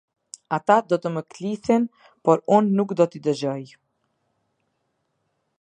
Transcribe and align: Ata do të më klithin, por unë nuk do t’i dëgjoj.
Ata 0.55 0.77
do 0.93 0.97
të 1.03 1.11
më 1.17 1.23
klithin, 1.35 1.85
por 2.29 2.43
unë 2.57 2.75
nuk 2.79 2.97
do 3.01 3.09
t’i 3.13 3.23
dëgjoj. 3.27 3.63